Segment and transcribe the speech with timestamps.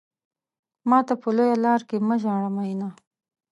[0.89, 2.89] ماته په لويه لار کې مه ژاړه مينه.